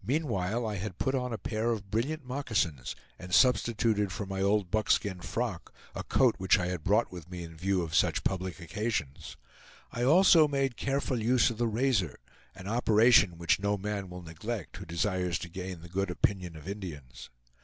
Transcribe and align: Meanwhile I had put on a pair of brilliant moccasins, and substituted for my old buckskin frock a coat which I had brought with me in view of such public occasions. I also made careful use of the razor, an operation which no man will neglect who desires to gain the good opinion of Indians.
Meanwhile 0.00 0.64
I 0.64 0.76
had 0.76 0.96
put 0.96 1.16
on 1.16 1.32
a 1.32 1.38
pair 1.38 1.72
of 1.72 1.90
brilliant 1.90 2.24
moccasins, 2.24 2.94
and 3.18 3.34
substituted 3.34 4.12
for 4.12 4.24
my 4.24 4.40
old 4.40 4.70
buckskin 4.70 5.18
frock 5.18 5.74
a 5.92 6.04
coat 6.04 6.36
which 6.38 6.56
I 6.56 6.66
had 6.66 6.84
brought 6.84 7.10
with 7.10 7.28
me 7.28 7.42
in 7.42 7.56
view 7.56 7.82
of 7.82 7.92
such 7.92 8.22
public 8.22 8.60
occasions. 8.60 9.36
I 9.90 10.04
also 10.04 10.46
made 10.46 10.76
careful 10.76 11.20
use 11.20 11.50
of 11.50 11.58
the 11.58 11.66
razor, 11.66 12.20
an 12.54 12.68
operation 12.68 13.38
which 13.38 13.58
no 13.58 13.76
man 13.76 14.08
will 14.08 14.22
neglect 14.22 14.76
who 14.76 14.84
desires 14.86 15.36
to 15.40 15.48
gain 15.48 15.80
the 15.80 15.88
good 15.88 16.12
opinion 16.12 16.54
of 16.54 16.68
Indians. 16.68 17.28